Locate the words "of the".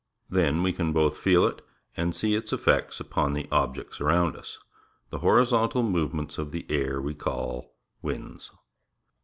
6.39-6.65